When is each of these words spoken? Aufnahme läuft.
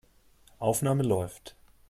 Aufnahme 0.57 1.03
läuft. 1.03 1.55